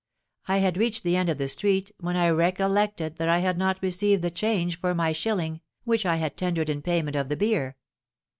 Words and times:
I 0.47 0.57
had 0.57 0.77
reached 0.77 1.03
the 1.03 1.15
end 1.15 1.29
of 1.29 1.37
the 1.37 1.47
street, 1.47 1.91
when 1.99 2.15
I 2.17 2.27
recollected 2.31 3.17
that 3.17 3.29
I 3.29 3.37
had 3.37 3.55
not 3.55 3.77
received 3.83 4.23
the 4.23 4.31
change 4.31 4.79
for 4.79 4.95
my 4.95 5.11
shilling, 5.11 5.61
which 5.83 6.07
I 6.07 6.15
had 6.15 6.35
tendered 6.37 6.69
in 6.71 6.81
payment 6.81 7.15
of 7.15 7.29
the 7.29 7.37
beer. 7.37 7.77